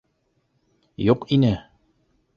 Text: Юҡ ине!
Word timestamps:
Юҡ 1.09 1.29
ине! 1.37 1.55